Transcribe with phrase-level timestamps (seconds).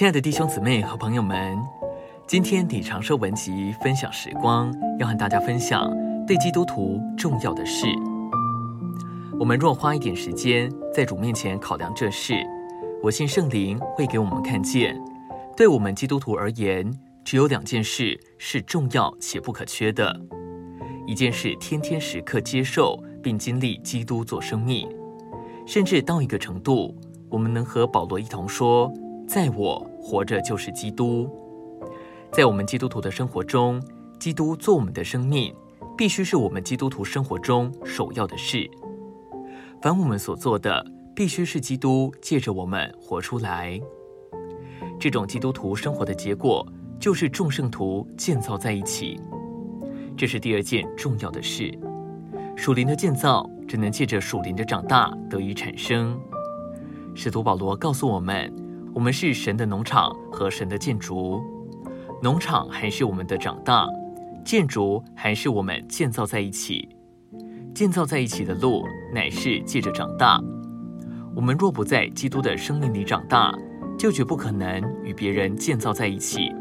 [0.00, 1.62] 亲爱的弟兄姊妹和朋友们，
[2.26, 5.94] 今天李长寿文集分享时光，要和大家分享
[6.26, 7.84] 对基督徒重要的事。
[9.38, 12.32] 我们若花一点时间在主面前考量这事，
[13.02, 14.98] 我信圣灵会给我们看见，
[15.54, 16.90] 对我们基督徒而言，
[17.22, 20.18] 只有两件事是重要且不可缺的：
[21.06, 24.88] 一件事天天时刻接受并经历基督做生命，
[25.66, 26.96] 甚至到一个程度，
[27.28, 28.90] 我们能和保罗一同说。
[29.32, 31.30] 在我活着就是基督，
[32.32, 33.80] 在我们基督徒的生活中，
[34.18, 35.54] 基督做我们的生命，
[35.96, 38.68] 必须是我们基督徒生活中首要的事。
[39.80, 40.84] 凡我们所做的，
[41.14, 43.80] 必须是基督借着我们活出来。
[44.98, 46.66] 这种基督徒生活的结果，
[46.98, 49.20] 就是众圣徒建造在一起。
[50.16, 51.72] 这是第二件重要的事。
[52.56, 56.20] 属灵的建造，只能借着属灵的长大得以产生。
[57.14, 58.52] 使徒保罗告诉我们。
[58.92, 61.40] 我们是神的农场和神的建筑，
[62.20, 63.86] 农场还是我们的长大，
[64.44, 66.88] 建筑还是我们建造在一起。
[67.72, 68.84] 建造在一起的路
[69.14, 70.40] 乃是借着长大。
[71.36, 73.54] 我们若不在基督的生命里长大，
[73.96, 76.52] 就绝不可能与别人建造在一起。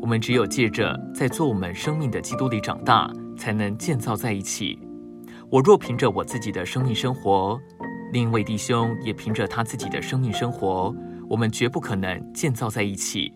[0.00, 4.76] 我们只有借着在做我们生命的基督里长大，才能建造在一起。
[5.50, 7.58] 我若凭着我自己的生命生活，
[8.12, 10.94] 另一位弟兄也凭着他自己的生命生活。
[11.28, 13.32] 我们绝不可能建造在一起，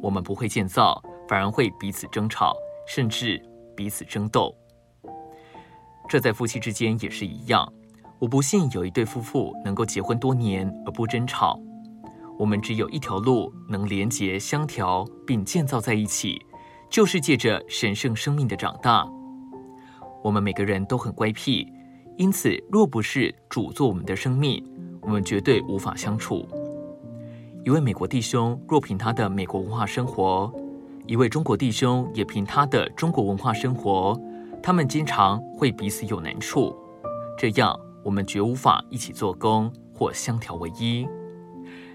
[0.00, 2.54] 我们不会建造，反而会彼此争吵，
[2.86, 3.42] 甚至
[3.76, 4.54] 彼此争斗。
[6.08, 7.70] 这在夫妻之间也是一样。
[8.20, 11.58] 我不信有一对夫妇能够结婚多年而不争吵。
[12.38, 16.40] 我们只有一条路能连结、相调并建造在一起，
[16.88, 19.04] 就是借着神圣生命的长大。
[20.22, 21.66] 我们每个人都很乖僻，
[22.16, 24.64] 因此若不是主做我们的生命，
[25.00, 26.46] 我们绝对无法相处。
[27.64, 30.52] 一位美国弟兄若凭他的美国文化生活，
[31.06, 34.20] 一位中国弟兄也凭他的中国文化生活，
[34.60, 36.76] 他们经常会彼此有难处，
[37.38, 41.06] 这样我们绝无法一起做工或相调为一。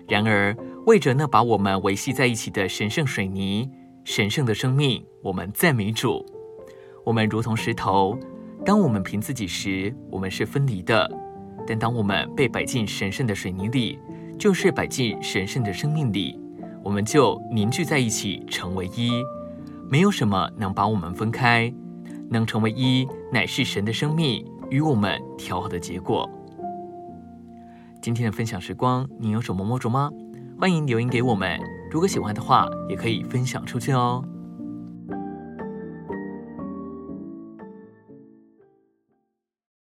[0.07, 0.55] 然而，
[0.85, 3.69] 为着那把我们维系在一起的神圣水泥、
[4.05, 6.25] 神圣的生命，我们赞美主。
[7.03, 8.17] 我们如同石头，
[8.63, 11.05] 当我们凭自己时，我们是分离的；
[11.67, 13.99] 但当我们被摆进神圣的水泥里，
[14.37, 16.39] 就是摆进神圣的生命里，
[16.83, 19.11] 我们就凝聚在一起，成为一。
[19.89, 21.73] 没有什么能把我们分开，
[22.29, 26.29] 能成为一，乃是神的生命与我们调和的结果。
[28.01, 30.11] 今天的分享时光，你有什么摸着吗？
[30.59, 31.59] 欢迎留言给我们。
[31.89, 34.23] 如果喜欢的话，也可以分享出去哦。